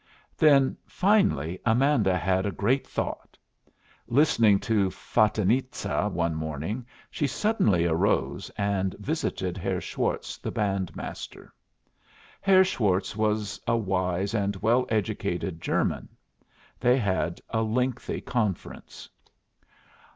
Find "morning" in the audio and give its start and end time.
6.33-6.87